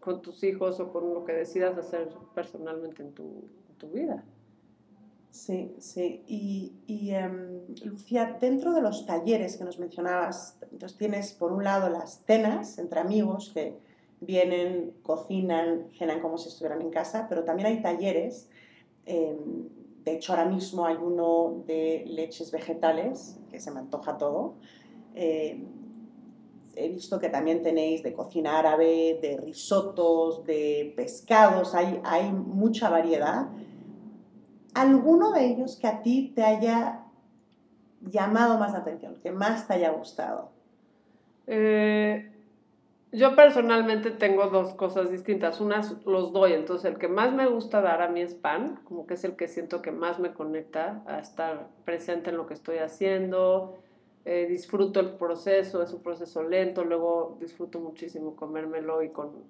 con 0.00 0.22
tus 0.22 0.42
hijos 0.42 0.80
o 0.80 0.90
con 0.90 1.12
lo 1.12 1.26
que 1.26 1.34
decidas 1.34 1.76
hacer 1.76 2.08
personalmente 2.34 3.02
en 3.02 3.12
tu, 3.12 3.44
tu 3.76 3.90
vida. 3.90 4.24
Sí, 5.32 5.74
sí. 5.78 6.22
Y, 6.28 6.72
y 6.86 7.12
um, 7.14 7.74
Lucía, 7.84 8.38
dentro 8.40 8.72
de 8.72 8.82
los 8.82 9.06
talleres 9.06 9.56
que 9.56 9.64
nos 9.64 9.80
mencionabas, 9.80 10.56
entonces 10.70 10.96
tienes 10.96 11.32
por 11.32 11.50
un 11.52 11.64
lado 11.64 11.88
las 11.88 12.22
cenas 12.26 12.78
entre 12.78 13.00
amigos 13.00 13.50
que 13.52 13.76
vienen, 14.20 14.92
cocinan, 15.02 15.88
cenan 15.98 16.20
como 16.20 16.38
si 16.38 16.48
estuvieran 16.48 16.80
en 16.80 16.90
casa, 16.90 17.26
pero 17.28 17.42
también 17.42 17.66
hay 17.66 17.82
talleres 17.82 18.48
Em, 19.06 19.68
de 20.04 20.14
hecho, 20.14 20.32
ahora 20.32 20.46
mismo 20.46 20.84
hay 20.86 20.96
uno 20.96 21.62
de 21.66 22.04
leches 22.06 22.50
vegetales, 22.50 23.38
que 23.50 23.60
se 23.60 23.70
me 23.70 23.80
antoja 23.80 24.18
todo. 24.18 24.54
Em, 25.14 25.66
he 26.74 26.88
visto 26.88 27.18
que 27.20 27.28
también 27.28 27.62
tenéis 27.62 28.02
de 28.02 28.12
cocina 28.12 28.58
árabe, 28.58 29.18
de 29.20 29.36
risotos, 29.36 30.44
de 30.44 30.92
pescados, 30.96 31.74
hay, 31.74 32.00
hay 32.04 32.32
mucha 32.32 32.88
variedad. 32.88 33.48
¿Alguno 34.74 35.32
de 35.32 35.46
ellos 35.46 35.76
que 35.76 35.86
a 35.86 36.02
ti 36.02 36.32
te 36.34 36.42
haya 36.44 37.04
llamado 38.00 38.58
más 38.58 38.72
la 38.72 38.78
atención, 38.78 39.16
que 39.22 39.30
más 39.30 39.66
te 39.66 39.74
haya 39.74 39.90
gustado? 39.90 40.50
Eh, 41.46 42.28
Yo 43.12 43.36
personalmente 43.36 44.10
tengo 44.10 44.46
dos 44.48 44.74
cosas 44.74 45.10
distintas. 45.10 45.60
Una 45.60 45.82
los 46.06 46.32
doy, 46.32 46.54
entonces 46.54 46.90
el 46.90 46.98
que 46.98 47.08
más 47.08 47.32
me 47.34 47.46
gusta 47.46 47.82
dar 47.82 48.00
a 48.00 48.08
mí 48.08 48.22
es 48.22 48.34
pan, 48.34 48.80
como 48.84 49.06
que 49.06 49.14
es 49.14 49.24
el 49.24 49.36
que 49.36 49.48
siento 49.48 49.82
que 49.82 49.92
más 49.92 50.18
me 50.18 50.32
conecta 50.32 51.02
a 51.06 51.18
estar 51.18 51.68
presente 51.84 52.30
en 52.30 52.38
lo 52.38 52.46
que 52.46 52.54
estoy 52.54 52.78
haciendo. 52.78 53.76
Eh, 54.24 54.46
disfruto 54.48 55.00
el 55.00 55.10
proceso, 55.16 55.82
es 55.82 55.92
un 55.92 56.02
proceso 56.02 56.42
lento, 56.42 56.84
luego 56.84 57.36
disfruto 57.40 57.80
muchísimo 57.80 58.36
comérmelo 58.36 59.02
y 59.02 59.10
con 59.10 59.44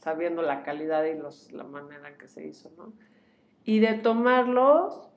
sabiendo 0.00 0.42
la 0.42 0.62
calidad 0.62 1.04
y 1.04 1.14
los, 1.14 1.52
la 1.52 1.64
manera 1.64 2.08
en 2.08 2.18
que 2.18 2.28
se 2.28 2.46
hizo, 2.46 2.70
¿no? 2.78 2.92
Y 3.64 3.80
de 3.80 3.94
tomarlos, 3.94 5.08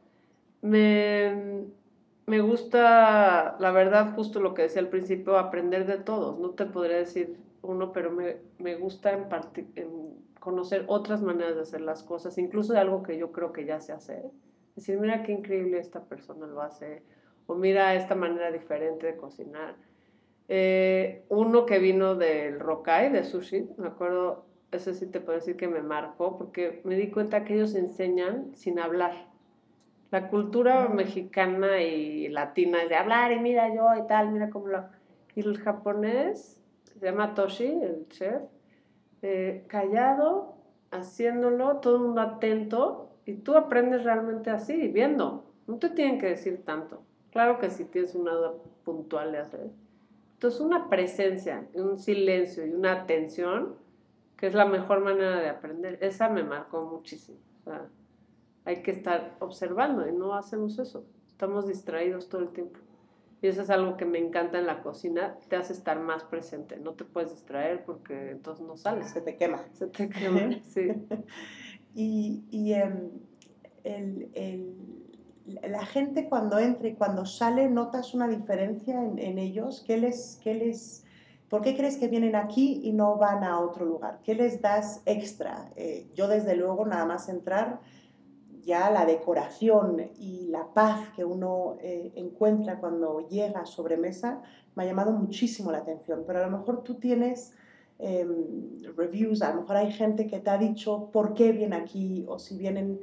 me, 0.61 1.65
me 2.25 2.41
gusta, 2.41 3.57
la 3.59 3.71
verdad, 3.71 4.15
justo 4.15 4.39
lo 4.39 4.53
que 4.53 4.63
decía 4.63 4.81
al 4.81 4.89
principio, 4.89 5.37
aprender 5.37 5.85
de 5.85 5.97
todos. 5.97 6.39
No 6.39 6.51
te 6.51 6.65
podría 6.65 6.97
decir 6.97 7.37
uno, 7.61 7.91
pero 7.91 8.11
me, 8.11 8.37
me 8.59 8.75
gusta 8.75 9.27
conocer 10.39 10.85
otras 10.87 11.21
maneras 11.21 11.55
de 11.55 11.61
hacer 11.61 11.81
las 11.81 12.03
cosas, 12.03 12.37
incluso 12.37 12.73
de 12.73 12.79
algo 12.79 13.03
que 13.03 13.17
yo 13.17 13.31
creo 13.31 13.51
que 13.51 13.65
ya 13.65 13.79
se 13.79 13.93
hace. 13.93 14.21
Decir, 14.75 14.99
mira 14.99 15.23
qué 15.23 15.31
increíble 15.31 15.79
esta 15.79 16.03
persona 16.03 16.45
lo 16.47 16.61
hace, 16.61 17.01
o 17.47 17.55
mira 17.55 17.95
esta 17.95 18.15
manera 18.15 18.51
diferente 18.51 19.07
de 19.07 19.15
cocinar. 19.15 19.75
Eh, 20.47 21.25
uno 21.29 21.65
que 21.65 21.79
vino 21.79 22.15
del 22.15 22.59
Rokai, 22.59 23.11
de 23.11 23.23
sushi, 23.23 23.69
me 23.77 23.87
acuerdo, 23.87 24.45
eso 24.75 24.93
sí 24.93 25.07
te 25.07 25.19
puedo 25.19 25.37
decir 25.37 25.57
que 25.57 25.67
me 25.67 25.81
marcó, 25.81 26.37
porque 26.37 26.81
me 26.83 26.95
di 26.95 27.09
cuenta 27.09 27.43
que 27.43 27.55
ellos 27.55 27.75
enseñan 27.75 28.55
sin 28.55 28.79
hablar. 28.79 29.27
La 30.11 30.29
cultura 30.29 30.87
mexicana 30.87 31.81
y 31.81 32.29
latina 32.29 32.83
es 32.83 32.89
de 32.89 32.95
hablar 32.95 33.31
y 33.31 33.39
mira 33.39 33.73
yo 33.73 33.87
y 33.97 34.07
tal, 34.07 34.31
mira 34.31 34.49
cómo 34.49 34.67
lo... 34.67 34.85
Y 35.35 35.41
el 35.41 35.57
japonés 35.57 36.61
se 36.83 37.05
llama 37.05 37.33
Toshi, 37.33 37.65
el 37.65 38.07
chef, 38.09 38.41
eh, 39.21 39.65
callado, 39.67 40.55
haciéndolo, 40.91 41.77
todo 41.77 41.97
el 41.97 42.01
mundo 42.03 42.21
atento, 42.21 43.09
y 43.25 43.33
tú 43.33 43.55
aprendes 43.55 44.03
realmente 44.03 44.49
así, 44.49 44.87
viendo. 44.87 45.45
No 45.67 45.77
te 45.77 45.89
tienen 45.89 46.19
que 46.19 46.27
decir 46.27 46.63
tanto. 46.63 47.01
Claro 47.31 47.59
que 47.59 47.69
si 47.69 47.85
tienes 47.85 48.15
una 48.15 48.33
duda 48.33 48.53
puntual 48.83 49.31
de 49.31 49.39
hacer. 49.39 49.69
Entonces, 50.33 50.61
una 50.61 50.89
presencia, 50.89 51.67
un 51.73 51.97
silencio 51.97 52.65
y 52.65 52.71
una 52.71 52.93
atención, 52.93 53.75
que 54.37 54.47
es 54.47 54.53
la 54.53 54.65
mejor 54.65 55.03
manera 55.03 55.39
de 55.39 55.49
aprender, 55.49 55.97
esa 56.01 56.29
me 56.29 56.43
marcó 56.43 56.83
muchísimo. 56.83 57.37
O 57.61 57.63
sea, 57.63 57.87
hay 58.65 58.81
que 58.81 58.91
estar 58.91 59.35
observando 59.39 60.07
y 60.07 60.11
no 60.11 60.33
hacemos 60.33 60.79
eso. 60.79 61.05
Estamos 61.27 61.67
distraídos 61.67 62.29
todo 62.29 62.41
el 62.41 62.49
tiempo. 62.49 62.79
Y 63.41 63.47
eso 63.47 63.61
es 63.61 63.69
algo 63.69 63.95
que 63.97 64.05
me 64.05 64.17
encanta 64.17 64.57
en 64.57 64.65
la 64.65 64.81
cocina, 64.81 65.37
te 65.49 65.55
hace 65.55 65.73
estar 65.73 65.99
más 65.99 66.23
presente, 66.23 66.77
no 66.77 66.93
te 66.93 67.03
puedes 67.03 67.31
distraer 67.31 67.83
porque 67.85 68.31
entonces 68.31 68.65
no 68.65 68.75
sales. 68.77 69.11
Se 69.11 69.21
te 69.21 69.35
quema. 69.35 69.63
Se 69.73 69.87
te 69.87 70.09
quema, 70.09 70.51
sí. 70.63 70.87
y 71.93 72.43
y 72.49 72.73
em, 72.73 73.11
el, 73.83 74.29
el, 74.33 74.73
la 75.45 75.85
gente 75.85 76.27
cuando 76.27 76.57
entra 76.57 76.87
y 76.87 76.95
cuando 76.95 77.25
sale, 77.25 77.69
¿notas 77.69 78.13
una 78.13 78.27
diferencia 78.27 78.99
en, 79.03 79.19
en 79.19 79.37
ellos? 79.37 79.83
¿Qué 79.85 79.97
les, 79.97 80.39
qué 80.43 80.55
les, 80.55 81.04
¿Por 81.49 81.61
qué 81.61 81.75
crees 81.75 81.97
que 81.97 82.07
vienen 82.07 82.35
aquí 82.35 82.81
y 82.83 82.91
no 82.91 83.17
van 83.17 83.43
a 83.43 83.59
otro 83.59 83.85
lugar? 83.85 84.19
¿Qué 84.23 84.33
les 84.33 84.61
das 84.61 85.01
extra? 85.05 85.71
Eh, 85.75 86.09
yo 86.15 86.27
desde 86.27 86.55
luego 86.55 86.85
nada 86.85 87.05
más 87.05 87.29
entrar 87.29 87.81
ya 88.63 88.89
la 88.89 89.05
decoración 89.05 90.09
y 90.17 90.47
la 90.47 90.73
paz 90.73 91.09
que 91.15 91.23
uno 91.23 91.77
eh, 91.81 92.11
encuentra 92.15 92.79
cuando 92.79 93.27
llega 93.29 93.61
a 93.61 93.65
sobremesa 93.67 94.41
me 94.75 94.83
ha 94.83 94.87
llamado 94.87 95.11
muchísimo 95.11 95.71
la 95.71 95.77
atención, 95.79 96.23
pero 96.25 96.39
a 96.39 96.47
lo 96.47 96.57
mejor 96.57 96.83
tú 96.83 96.95
tienes 96.95 97.53
em, 97.99 98.83
reviews, 98.97 99.43
a 99.43 99.53
lo 99.53 99.61
mejor 99.61 99.77
hay 99.77 99.91
gente 99.91 100.25
que 100.25 100.39
te 100.39 100.49
ha 100.49 100.57
dicho 100.57 101.09
por 101.13 101.35
qué 101.35 101.51
viene 101.51 101.75
aquí 101.75 102.25
o 102.27 102.39
si 102.39 102.57
vienen, 102.57 102.99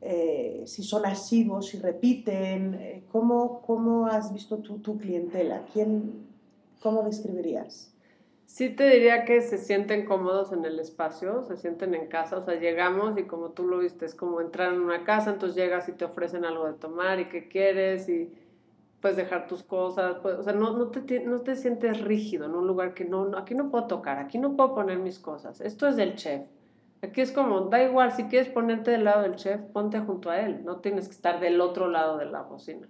eh, 0.00 0.64
si 0.66 0.82
son 0.82 1.06
asiduos, 1.06 1.68
si 1.68 1.78
repiten, 1.78 3.04
¿cómo, 3.10 3.62
¿cómo, 3.62 4.06
has 4.06 4.32
visto 4.32 4.58
tú 4.58 4.80
tu 4.80 4.98
clientela? 4.98 5.64
¿Quién, 5.72 6.33
¿Cómo 6.84 7.02
describirías? 7.02 7.96
Sí 8.44 8.68
te 8.68 8.90
diría 8.90 9.24
que 9.24 9.40
se 9.40 9.56
sienten 9.56 10.04
cómodos 10.04 10.52
en 10.52 10.66
el 10.66 10.78
espacio, 10.78 11.42
se 11.44 11.56
sienten 11.56 11.94
en 11.94 12.08
casa, 12.08 12.36
o 12.36 12.44
sea, 12.44 12.60
llegamos 12.60 13.16
y 13.16 13.22
como 13.22 13.52
tú 13.52 13.66
lo 13.66 13.78
viste, 13.78 14.04
es 14.04 14.14
como 14.14 14.42
entrar 14.42 14.74
en 14.74 14.82
una 14.82 15.02
casa, 15.02 15.30
entonces 15.30 15.56
llegas 15.56 15.88
y 15.88 15.92
te 15.92 16.04
ofrecen 16.04 16.44
algo 16.44 16.66
de 16.66 16.74
tomar 16.74 17.20
y 17.20 17.30
qué 17.30 17.48
quieres 17.48 18.10
y 18.10 18.30
puedes 19.00 19.16
dejar 19.16 19.46
tus 19.46 19.62
cosas, 19.62 20.18
pues, 20.20 20.34
o 20.34 20.42
sea, 20.42 20.52
no, 20.52 20.76
no, 20.76 20.88
te, 20.88 21.20
no 21.20 21.40
te 21.40 21.56
sientes 21.56 22.02
rígido 22.02 22.44
en 22.44 22.54
un 22.54 22.66
lugar 22.66 22.92
que 22.92 23.06
no, 23.06 23.24
no, 23.24 23.38
aquí 23.38 23.54
no 23.54 23.70
puedo 23.70 23.86
tocar, 23.86 24.18
aquí 24.18 24.36
no 24.36 24.54
puedo 24.54 24.74
poner 24.74 24.98
mis 24.98 25.18
cosas, 25.18 25.62
esto 25.62 25.88
es 25.88 25.96
del 25.96 26.16
chef. 26.16 26.42
Aquí 27.00 27.22
es 27.22 27.32
como, 27.32 27.62
da 27.62 27.82
igual, 27.82 28.12
si 28.12 28.24
quieres 28.24 28.50
ponerte 28.50 28.90
del 28.90 29.04
lado 29.04 29.22
del 29.22 29.36
chef, 29.36 29.58
ponte 29.72 30.00
junto 30.00 30.28
a 30.28 30.38
él, 30.38 30.62
no 30.66 30.80
tienes 30.80 31.08
que 31.08 31.14
estar 31.14 31.40
del 31.40 31.62
otro 31.62 31.88
lado 31.88 32.18
de 32.18 32.26
la 32.26 32.42
cocina. 32.44 32.86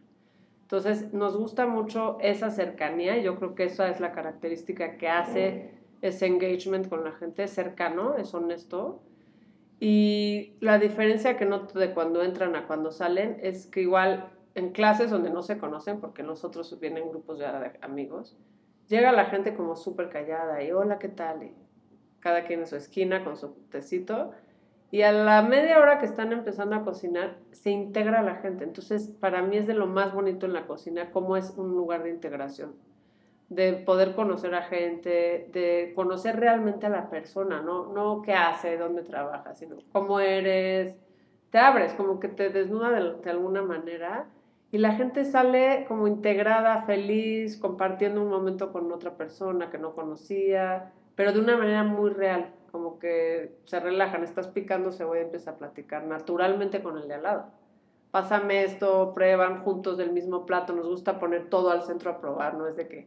Entonces, 0.77 1.13
nos 1.13 1.37
gusta 1.37 1.67
mucho 1.67 2.19
esa 2.21 2.51
cercanía 2.51 3.17
y 3.17 3.23
yo 3.23 3.37
creo 3.37 3.55
que 3.55 3.63
esa 3.63 3.89
es 3.91 4.01
la 4.01 4.11
característica 4.11 4.97
que 4.97 5.09
hace 5.09 5.71
ese 6.03 6.27
engagement 6.27 6.89
con 6.89 7.05
la 7.05 7.13
gente, 7.13 7.45
es 7.45 7.53
cercano, 7.53 8.17
es 8.17 8.35
honesto. 8.35 9.01
Y 9.79 10.55
la 10.59 10.81
diferencia 10.81 11.37
que 11.37 11.45
noto 11.45 11.79
de 11.79 11.95
cuando 11.95 12.25
entran 12.25 12.57
a 12.57 12.67
cuando 12.67 12.91
salen 12.91 13.39
es 13.41 13.67
que 13.67 13.83
igual 13.83 14.33
en 14.57 14.73
clases 14.73 15.13
donde 15.13 15.31
no 15.31 15.43
se 15.43 15.59
conocen, 15.59 16.01
porque 16.01 16.25
nosotros 16.25 16.77
vienen 16.81 17.09
grupos 17.09 17.39
de 17.39 17.47
amigos, 17.81 18.37
llega 18.89 19.13
la 19.13 19.27
gente 19.27 19.55
como 19.55 19.77
súper 19.77 20.09
callada 20.09 20.61
y 20.61 20.73
hola, 20.73 20.99
¿qué 20.99 21.09
tal? 21.09 21.45
Y 21.45 21.55
cada 22.19 22.47
quien 22.47 22.61
en 22.61 22.67
su 22.67 22.75
esquina 22.75 23.23
con 23.23 23.37
su 23.37 23.51
tecito 23.71 24.33
y 24.91 25.03
a 25.03 25.13
la 25.13 25.43
media 25.43 25.79
hora 25.81 25.99
que 25.99 26.07
están 26.07 26.33
empezando 26.33 26.77
a 26.77 26.85
cocinar, 26.85 27.39
se 27.51 27.71
integra 27.71 28.23
la 28.23 28.37
gente. 28.37 28.65
Entonces, 28.65 29.09
para 29.09 29.43
mí 29.43 29.57
es 29.57 29.67
de 29.67 29.75
lo 29.75 29.87
más 29.87 30.15
bonito 30.15 30.47
en 30.47 30.53
la 30.53 30.67
cocina, 30.67 31.11
cómo 31.11 31.37
es 31.37 31.51
un 31.57 31.71
lugar 31.71 32.05
de 32.05 32.11
integración, 32.11 32.77
de 33.49 33.73
poder 33.73 34.15
conocer 34.15 34.55
a 34.55 34.63
gente, 34.63 35.49
de 35.53 35.93
conocer 35.95 36.39
realmente 36.39 36.87
a 36.87 36.91
la 36.91 37.11
persona, 37.11 37.61
no, 37.61 37.93
no 37.93 38.23
qué 38.23 38.35
hace, 38.35 38.79
dónde 38.79 39.03
trabaja, 39.03 39.55
sino 39.55 39.77
cómo 39.93 40.21
eres. 40.21 40.97
Te 41.51 41.59
abres, 41.59 41.93
como 41.95 42.21
que 42.21 42.29
te 42.29 42.51
desnuda 42.51 42.91
de, 42.91 43.15
de 43.23 43.31
alguna 43.31 43.63
manera 43.63 44.29
y 44.75 44.79
la 44.79 44.97
gente 44.97 45.25
sale 45.25 45.85
como 45.87 46.09
integrada, 46.09 46.83
feliz, 46.83 47.57
compartiendo 47.57 48.21
un 48.21 48.29
momento 48.29 48.73
con 48.73 48.91
otra 48.91 49.17
persona 49.17 49.71
que 49.71 49.79
no 49.79 49.95
conocía, 49.95 50.93
pero 51.15 51.33
de 51.33 51.39
una 51.39 51.57
manera 51.57 51.85
muy 51.85 52.11
real 52.11 52.53
como 52.75 52.99
que 52.99 53.55
se 53.67 53.79
relajan, 53.79 54.25
estás 54.25 54.49
picando 54.49 54.91
cebolla 54.91 55.21
y 55.21 55.25
empieza 55.27 55.53
a 55.53 55.59
platicar 55.59 56.05
naturalmente 56.09 56.83
con 56.83 56.99
el 56.99 57.07
de 57.07 57.15
al 57.15 57.23
lado. 57.23 57.45
Pásame 58.11 58.65
esto, 58.65 59.13
prueban 59.15 59.63
juntos 59.63 59.97
del 59.97 60.11
mismo 60.11 60.45
plato, 60.45 60.73
nos 60.73 60.89
gusta 60.89 61.21
poner 61.21 61.49
todo 61.49 61.71
al 61.71 61.85
centro 61.85 62.11
a 62.11 62.21
probar, 62.21 62.55
no 62.55 62.67
es 62.67 62.75
de 62.75 62.89
que 62.89 63.07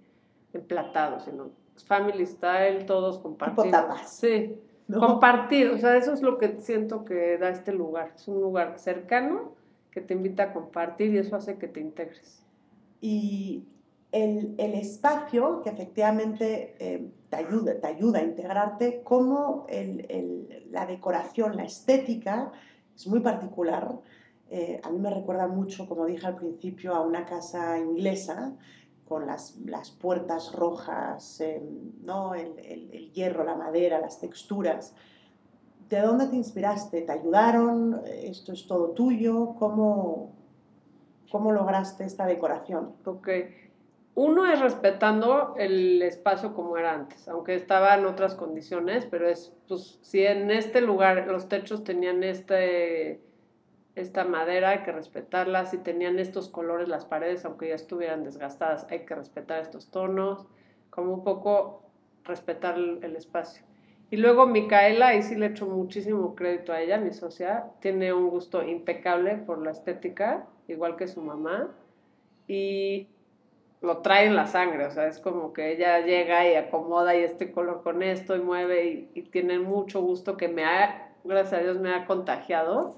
emplatado, 0.54 1.20
sino 1.20 1.50
family 1.86 2.26
style, 2.26 2.86
todos 2.86 3.20
compartir. 3.20 3.70
tapas. 3.70 4.10
Sí, 4.10 4.58
compartir, 4.90 5.68
o 5.72 5.78
sea, 5.78 5.98
eso 5.98 6.14
es 6.14 6.22
lo 6.22 6.38
que 6.38 6.62
siento 6.62 7.04
que 7.04 7.38
da 7.38 7.50
este 7.50 7.74
lugar, 7.74 8.14
es 8.16 8.26
un 8.30 8.40
lugar 8.40 8.80
cercano 8.80 9.52
que 9.92 10.00
te 10.00 10.14
invita 10.14 10.44
a 10.44 10.54
compartir 10.54 11.14
y 11.14 11.18
eso 11.18 11.36
hace 11.36 11.58
que 11.58 11.68
te 11.68 11.82
integres. 11.82 12.42
Y 13.02 13.66
el, 14.14 14.56
el 14.58 14.76
espacio 14.76 15.62
que 15.62 15.72
efectivamente 15.72 16.78
eh, 16.80 17.12
te, 17.30 17.36
ayuda, 17.36 17.80
te 17.80 17.88
ayuda 17.88 18.20
a 18.20 18.24
integrarte, 18.24 19.02
como 19.04 19.66
el, 19.70 20.06
el, 20.10 20.68
la 20.72 20.86
decoración, 20.86 21.58
la 21.58 21.64
estética, 21.64 22.52
es 22.96 23.08
muy 23.08 23.20
particular. 23.20 24.00
Eh, 24.50 24.80
a 24.84 24.90
mí 24.90 25.00
me 25.00 25.10
recuerda 25.10 25.48
mucho, 25.48 25.88
como 25.88 26.06
dije 26.06 26.26
al 26.26 26.36
principio, 26.36 26.96
a 26.96 27.02
una 27.02 27.26
casa 27.26 27.78
inglesa 27.78 28.54
con 29.08 29.26
las, 29.26 29.58
las 29.66 29.92
puertas 29.92 30.54
rojas, 30.54 31.40
eh, 31.42 31.62
¿no? 32.04 32.34
el, 32.36 32.58
el, 32.60 33.12
hierro, 33.14 33.44
la 33.44 33.56
madera, 33.56 34.00
las 34.00 34.20
texturas. 34.20 34.94
¿De 35.90 36.02
dónde 36.02 36.28
te 36.28 36.36
inspiraste? 36.36 37.02
¿Te 37.02 37.12
ayudaron? 37.12 38.02
¿Esto 38.06 38.52
es 38.52 38.68
todo 38.68 38.90
tuyo? 38.92 39.56
¿Cómo, 39.58 40.34
cómo 41.32 41.52
lograste 41.52 42.04
esta 42.04 42.26
decoración? 42.26 42.96
Ok. 43.06 43.30
Uno 44.18 44.52
es 44.52 44.60
respetando 44.60 45.54
el 45.60 46.02
espacio 46.02 46.56
como 46.56 46.76
era 46.76 46.92
antes, 46.92 47.28
aunque 47.28 47.54
estaba 47.54 47.94
en 47.94 48.08
otras 48.08 48.34
condiciones, 48.34 49.06
pero 49.06 49.30
es, 49.30 49.54
pues, 49.68 50.00
si 50.02 50.26
en 50.26 50.50
este 50.50 50.82
lugar 50.82 51.28
los 51.28 51.48
techos 51.48 51.84
tenían 51.84 52.24
este, 52.24 53.22
esta 53.94 54.24
madera, 54.24 54.70
hay 54.70 54.80
que 54.80 54.92
respetarla, 54.92 55.68
si 55.68 55.78
tenían 55.78 56.18
estos 56.18 56.50
colores 56.50 56.88
las 56.88 57.06
paredes, 57.06 57.46
aunque 57.46 57.68
ya 57.68 57.76
estuvieran 57.76 58.24
desgastadas, 58.24 58.88
hay 58.90 59.06
que 59.06 59.14
respetar 59.14 59.62
estos 59.62 59.92
tonos, 59.92 60.48
como 60.90 61.14
un 61.14 61.24
poco 61.24 61.84
respetar 62.24 62.76
el, 62.76 63.16
espacio. 63.16 63.64
Y 64.10 64.18
luego 64.18 64.48
Micaela, 64.48 65.10
ahí 65.10 65.22
sí 65.22 65.36
le 65.36 65.46
echo 65.46 65.68
muchísimo 65.68 66.34
crédito 66.34 66.74
a 66.74 66.82
ella, 66.82 66.98
mi 66.98 67.14
socia, 67.14 67.66
tiene 67.82 68.12
un 68.14 68.32
gusto 68.32 68.64
impecable 68.64 69.36
por 69.36 69.62
la 69.62 69.70
estética, 69.70 70.48
igual 70.68 70.96
que 70.96 71.08
su 71.08 71.22
mamá, 71.22 71.70
y 72.48 73.10
lo 73.82 73.98
trae 73.98 74.26
en 74.26 74.36
la 74.36 74.48
sangre, 74.48 74.86
o 74.86 74.92
sea, 74.92 75.08
es 75.08 75.20
como 75.20 75.54
que 75.54 75.72
ella 75.72 76.00
llega 76.00 76.50
y 76.50 76.56
acomoda 76.56 77.16
y 77.16 77.24
este 77.24 77.52
color 77.52 77.84
con 77.84 78.02
esto 78.02 78.36
y 78.36 78.40
mueve 78.40 78.86
y, 78.86 79.12
y 79.14 79.22
tiene 79.24 79.60
mucho 79.60 80.02
gusto 80.02 80.36
que 80.36 80.48
me 80.48 80.66
ha, 80.66 81.10
gracias 81.24 81.62
a 81.62 81.64
Dios, 81.64 81.80
me 81.80 81.94
ha 81.94 82.06
contagiado. 82.06 82.96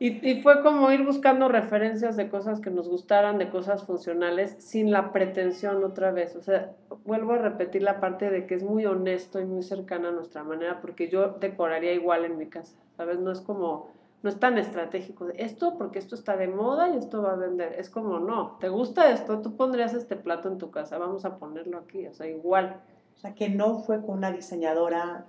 Y, 0.00 0.28
y, 0.28 0.42
fue 0.42 0.60
como 0.62 0.90
ir 0.90 1.04
buscando 1.04 1.48
referencias 1.48 2.16
de 2.16 2.28
cosas 2.28 2.60
que 2.60 2.68
nos 2.68 2.88
gustaran, 2.88 3.38
de 3.38 3.48
cosas 3.48 3.84
funcionales, 3.84 4.56
sin 4.58 4.90
la 4.90 5.12
pretensión 5.12 5.84
otra 5.84 6.10
vez. 6.10 6.34
O 6.34 6.42
sea, 6.42 6.72
vuelvo 7.04 7.32
a 7.32 7.38
repetir 7.38 7.82
la 7.82 8.00
parte 8.00 8.28
de 8.28 8.44
que 8.44 8.56
es 8.56 8.64
muy 8.64 8.86
honesto 8.86 9.40
y 9.40 9.44
muy 9.44 9.62
cercana 9.62 10.08
a 10.08 10.12
nuestra 10.12 10.42
manera, 10.42 10.80
porque 10.80 11.08
yo 11.08 11.28
decoraría 11.40 11.92
igual 11.92 12.24
en 12.24 12.38
mi 12.38 12.46
casa, 12.46 12.76
¿sabes? 12.96 13.20
No 13.20 13.30
es 13.30 13.40
como 13.40 13.88
no 14.24 14.30
es 14.30 14.40
tan 14.40 14.56
estratégico 14.56 15.28
esto 15.36 15.76
porque 15.76 15.98
esto 15.98 16.14
está 16.14 16.34
de 16.38 16.48
moda 16.48 16.88
y 16.88 16.96
esto 16.96 17.20
va 17.22 17.32
a 17.32 17.36
vender. 17.36 17.74
Es 17.78 17.90
como, 17.90 18.18
no, 18.18 18.56
¿te 18.58 18.70
gusta 18.70 19.10
esto? 19.10 19.42
Tú 19.42 19.54
pondrías 19.54 19.92
este 19.92 20.16
plato 20.16 20.48
en 20.48 20.56
tu 20.56 20.70
casa, 20.70 20.96
vamos 20.96 21.26
a 21.26 21.36
ponerlo 21.36 21.76
aquí, 21.76 22.06
o 22.06 22.14
sea, 22.14 22.26
igual. 22.26 22.80
O 23.14 23.18
sea, 23.18 23.34
que 23.34 23.50
no 23.50 23.80
fue 23.80 24.00
con 24.00 24.16
una 24.16 24.32
diseñadora 24.32 25.26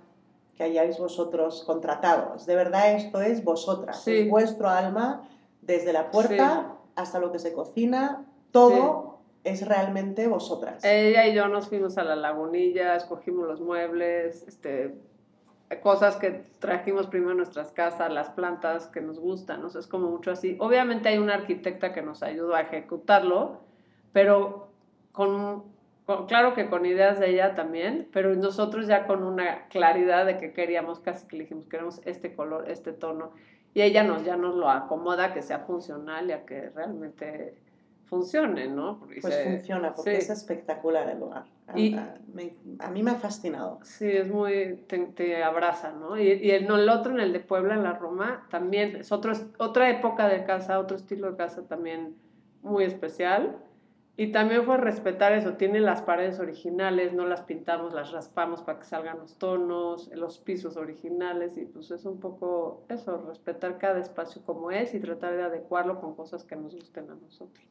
que 0.56 0.62
hayáis 0.64 0.98
vosotros 0.98 1.62
contratado. 1.64 2.36
De 2.46 2.56
verdad, 2.56 2.94
esto 2.94 3.20
es 3.20 3.44
vosotras, 3.44 4.02
Sí. 4.02 4.16
es 4.20 4.30
vuestro 4.30 4.70
alma, 4.70 5.28
desde 5.60 5.92
la 5.92 6.10
puerta 6.10 6.76
hasta 6.94 7.18
lo 7.18 7.30
que 7.32 7.38
se 7.38 7.52
cocina, 7.52 8.24
todo 8.50 9.18
es 9.44 9.68
realmente 9.68 10.26
vosotras. 10.26 10.82
Ella 10.84 11.26
y 11.26 11.34
yo 11.34 11.48
nos 11.48 11.68
fuimos 11.68 11.98
a 11.98 12.02
la 12.04 12.16
lagunilla, 12.16 12.96
escogimos 12.96 13.46
los 13.46 13.60
muebles, 13.60 14.42
este, 14.48 14.94
cosas 15.82 16.16
que 16.16 16.44
trajimos 16.60 17.06
primero 17.08 17.32
en 17.32 17.38
nuestras 17.38 17.72
casas, 17.72 18.12
las 18.12 18.30
plantas 18.30 18.86
que 18.88 19.00
nos 19.00 19.18
gustan. 19.18 19.64
O 19.64 19.68
sea, 19.70 19.80
es 19.80 19.86
como 19.86 20.08
mucho 20.10 20.30
así. 20.30 20.56
Obviamente 20.60 21.08
hay 21.08 21.18
una 21.18 21.34
arquitecta 21.34 21.92
que 21.92 22.02
nos 22.02 22.22
ayudó 22.22 22.54
a 22.54 22.60
ejecutarlo, 22.62 23.60
pero 24.12 24.68
con, 25.12 25.64
con- 26.04 26.26
claro 26.26 26.54
que 26.54 26.68
con 26.68 26.86
ideas 26.86 27.18
de 27.18 27.30
ella 27.30 27.54
también, 27.54 28.08
pero 28.12 28.34
nosotros 28.34 28.86
ya 28.86 29.06
con 29.06 29.22
una 29.24 29.66
claridad 29.68 30.24
de 30.26 30.38
que 30.38 30.52
queríamos, 30.52 31.00
casi 31.00 31.26
que 31.26 31.38
dijimos, 31.38 31.66
queremos 31.66 32.00
este 32.04 32.34
color, 32.34 32.70
este 32.70 32.92
tono, 32.92 33.32
y 33.74 33.82
ella 33.82 34.04
nos, 34.04 34.24
ya 34.24 34.36
nos 34.36 34.54
lo 34.54 34.70
acomoda, 34.70 35.34
que 35.34 35.42
sea 35.42 35.58
funcional 35.60 36.28
y 36.30 36.32
a 36.32 36.46
que 36.46 36.70
realmente 36.70 37.54
funcione, 38.06 38.68
¿no? 38.68 38.98
Porque 38.98 39.20
Pues 39.20 39.34
se- 39.34 39.44
funciona, 39.44 39.94
porque 39.94 40.12
sí. 40.12 40.16
es 40.16 40.30
espectacular 40.30 41.08
el 41.10 41.20
lugar. 41.20 41.44
A, 41.66 41.78
Y- 41.78 41.94
a- 41.94 42.18
me- 42.32 42.54
a 42.78 42.90
mí 42.90 43.02
me 43.02 43.10
ha 43.10 43.16
fascinado. 43.16 43.80
Sí, 43.82 44.08
es 44.08 44.28
muy, 44.28 44.84
te, 44.88 44.98
te 45.06 45.42
abraza, 45.42 45.92
¿no? 45.92 46.18
Y, 46.18 46.30
y 46.32 46.50
en 46.52 46.70
el 46.70 46.88
otro, 46.88 47.12
en 47.12 47.20
el 47.20 47.32
de 47.32 47.40
Puebla, 47.40 47.74
en 47.74 47.82
la 47.82 47.92
Roma, 47.94 48.46
también 48.50 48.96
es 48.96 49.12
otro, 49.12 49.32
otra 49.58 49.90
época 49.90 50.28
de 50.28 50.44
casa, 50.44 50.78
otro 50.78 50.96
estilo 50.96 51.30
de 51.32 51.36
casa 51.36 51.62
también 51.66 52.16
muy 52.62 52.84
especial. 52.84 53.56
Y 54.18 54.32
también 54.32 54.64
fue 54.64 54.78
respetar 54.78 55.32
eso, 55.34 55.54
tiene 55.58 55.78
las 55.78 56.00
paredes 56.00 56.40
originales, 56.40 57.12
no 57.12 57.26
las 57.26 57.42
pintamos, 57.42 57.92
las 57.92 58.12
raspamos 58.12 58.62
para 58.62 58.78
que 58.78 58.86
salgan 58.86 59.18
los 59.18 59.36
tonos, 59.36 60.08
los 60.14 60.38
pisos 60.38 60.78
originales, 60.78 61.58
y 61.58 61.66
pues 61.66 61.90
es 61.90 62.06
un 62.06 62.18
poco 62.18 62.84
eso, 62.88 63.22
respetar 63.28 63.76
cada 63.76 63.98
espacio 64.00 64.40
como 64.46 64.70
es 64.70 64.94
y 64.94 65.00
tratar 65.00 65.36
de 65.36 65.42
adecuarlo 65.42 66.00
con 66.00 66.14
cosas 66.14 66.44
que 66.44 66.56
nos 66.56 66.74
gusten 66.74 67.10
a 67.10 67.14
nosotros. 67.14 67.66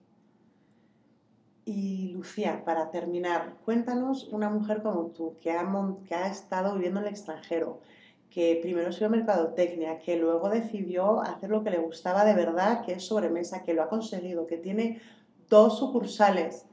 Y 1.66 2.10
Lucía, 2.10 2.64
para 2.64 2.92
terminar, 2.92 3.56
cuéntanos 3.66 4.28
una 4.32 4.50
mujer 4.50 4.84
como 4.84 5.08
tú, 5.08 5.36
que 5.42 5.52
ha, 5.52 5.68
que 6.08 6.14
ha 6.14 6.28
estado 6.28 6.76
viviendo 6.76 7.00
en 7.00 7.08
el 7.08 7.12
extranjero, 7.12 7.82
que 8.30 8.60
primero 8.62 8.90
estudió 8.90 9.10
mercadotecnia, 9.10 9.98
que 9.98 10.18
luego 10.18 10.50
decidió 10.50 11.22
hacer 11.22 11.50
lo 11.50 11.64
que 11.64 11.72
le 11.72 11.80
gustaba 11.80 12.24
de 12.24 12.36
verdad, 12.36 12.86
que 12.86 12.94
es 12.94 13.06
sobremesa, 13.08 13.64
que 13.64 13.74
lo 13.74 13.82
ha 13.82 13.90
conseguido, 13.90 14.46
que 14.46 14.58
tiene 14.58 15.02
dos 15.50 15.80
sucursales. 15.80 16.68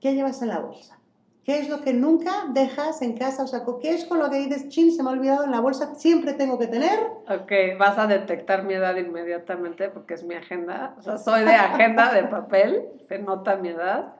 ¿Qué 0.00 0.14
llevas 0.14 0.42
en 0.42 0.48
la 0.48 0.58
bolsa? 0.58 0.99
¿Qué 1.50 1.58
es 1.58 1.68
lo 1.68 1.80
que 1.80 1.92
nunca 1.92 2.44
dejas 2.50 3.02
en 3.02 3.18
casa? 3.18 3.42
O 3.42 3.48
sea, 3.48 3.62
¿qué 3.82 3.90
es 3.90 4.04
con 4.04 4.20
lo 4.20 4.30
que 4.30 4.36
dices, 4.36 4.68
chin, 4.68 4.92
se 4.92 5.02
me 5.02 5.10
ha 5.10 5.14
olvidado 5.14 5.42
en 5.42 5.50
la 5.50 5.58
bolsa, 5.58 5.96
siempre 5.96 6.32
tengo 6.32 6.60
que 6.60 6.68
tener? 6.68 7.00
Ok, 7.28 7.76
vas 7.76 7.98
a 7.98 8.06
detectar 8.06 8.62
mi 8.62 8.74
edad 8.74 8.94
inmediatamente 8.94 9.88
porque 9.88 10.14
es 10.14 10.22
mi 10.22 10.36
agenda. 10.36 10.94
O 10.96 11.02
sea, 11.02 11.18
soy 11.18 11.42
de 11.42 11.56
agenda 11.56 12.14
de 12.14 12.22
papel, 12.22 12.84
se 13.08 13.18
nota 13.18 13.56
mi 13.56 13.70
edad. 13.70 14.14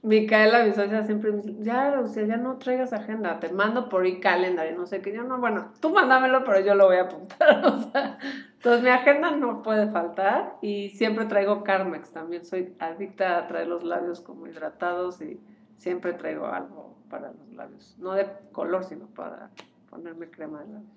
Micaela, 0.00 0.64
mi 0.64 0.72
socia, 0.72 1.02
siempre 1.02 1.32
me 1.32 1.42
dice, 1.42 1.62
ya, 1.62 2.00
o 2.02 2.06
sea, 2.06 2.24
ya 2.24 2.38
no 2.38 2.56
traigas 2.56 2.94
agenda, 2.94 3.38
te 3.38 3.50
mando 3.50 3.90
por 3.90 4.06
e-calendar 4.06 4.66
y 4.72 4.74
no 4.74 4.86
sé 4.86 5.02
qué. 5.02 5.12
Yo 5.12 5.24
no, 5.24 5.36
bueno, 5.40 5.72
tú 5.78 5.90
mándamelo, 5.90 6.42
pero 6.42 6.60
yo 6.60 6.74
lo 6.74 6.86
voy 6.86 6.96
a 6.96 7.02
apuntar. 7.02 7.66
O 7.66 8.64
entonces 8.64 8.82
mi 8.82 8.88
agenda 8.88 9.32
no 9.32 9.62
puede 9.62 9.90
faltar 9.90 10.54
y 10.62 10.88
siempre 10.88 11.26
traigo 11.26 11.64
Carmex 11.64 12.12
también. 12.12 12.46
Soy 12.46 12.74
adicta 12.78 13.36
a 13.36 13.46
traer 13.46 13.66
los 13.66 13.84
labios 13.84 14.22
como 14.22 14.46
hidratados 14.46 15.20
y 15.20 15.38
siempre 15.82 16.12
traigo 16.12 16.46
algo 16.46 16.94
para 17.10 17.32
los 17.32 17.52
labios. 17.52 17.96
No 17.98 18.12
de 18.12 18.26
color, 18.52 18.84
sino 18.84 19.06
para 19.06 19.50
ponerme 19.90 20.30
crema 20.30 20.60
de 20.60 20.72
labios. 20.72 20.92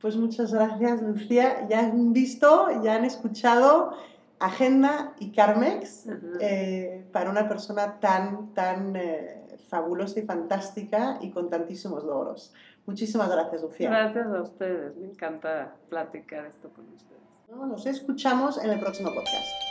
Pues 0.00 0.16
muchas 0.16 0.52
gracias, 0.52 1.02
Lucía. 1.02 1.68
Ya 1.68 1.80
han 1.80 2.12
visto, 2.12 2.82
ya 2.82 2.94
han 2.94 3.04
escuchado 3.04 3.92
Agenda 4.38 5.12
y 5.18 5.32
Carmex 5.32 6.08
Ajá. 6.08 6.18
eh, 6.40 7.04
para 7.12 7.30
una 7.30 7.48
persona 7.48 8.00
tan, 8.00 8.54
tan 8.54 8.96
eh, 8.96 9.58
fabulosa 9.68 10.20
y 10.20 10.22
fantástica 10.22 11.18
y 11.20 11.30
con 11.30 11.50
tantísimos 11.50 12.04
logros. 12.04 12.54
Muchísimas 12.86 13.30
gracias, 13.30 13.60
Lucía. 13.60 13.90
Gracias 13.90 14.26
a 14.26 14.40
ustedes, 14.40 14.96
me 14.96 15.08
encanta 15.08 15.74
platicar 15.90 16.46
esto 16.46 16.70
con 16.70 16.86
ustedes. 16.94 17.20
Nos 17.50 17.84
escuchamos 17.84 18.62
en 18.62 18.70
el 18.70 18.80
próximo 18.80 19.10
podcast. 19.12 19.69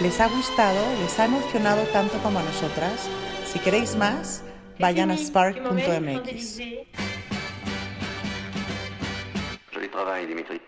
¿Les 0.00 0.20
ha 0.20 0.28
gustado? 0.28 0.80
¿Les 1.00 1.18
ha 1.18 1.24
emocionado 1.26 1.82
tanto 1.92 2.18
como 2.18 2.38
a 2.38 2.42
nosotras? 2.42 3.08
Si 3.46 3.58
queréis 3.58 3.94
más, 3.96 4.42
vayan 4.78 5.10
a 5.10 5.16
spark.mx. 5.16 6.60
Joli 9.72 9.88
travail, 9.88 10.28
Dimitri. 10.28 10.60